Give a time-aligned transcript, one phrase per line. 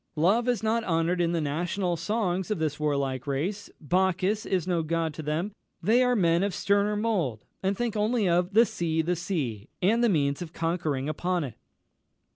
[0.17, 4.81] Love is not honoured in the national songs of this warlike race Bacchus is no
[4.81, 9.01] god to them; they are men of sterner mould, and think only of 'the Sea,
[9.03, 11.53] the Sea!' and the means of conquering upon it."